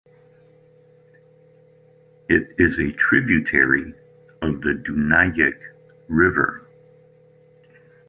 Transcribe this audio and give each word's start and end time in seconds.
It 2.27 2.55
is 2.57 2.79
a 2.79 2.91
tributary 2.93 3.93
of 4.41 4.59
the 4.61 4.73
Dunajec 4.83 5.59
River. 6.07 6.65